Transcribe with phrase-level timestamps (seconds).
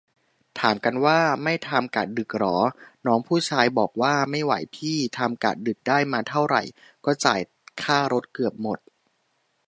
[0.59, 2.57] ถามกันว่า ไม่ทำกะดึกเหรอ
[3.05, 6.61] น้องผู้ชายบอกว่า ไม่ไหวพี่ ทำกะดึกได้มาเท่าไหร่
[7.05, 7.39] ก็จ่าย
[7.83, 8.79] ค่ารถเกือบหมด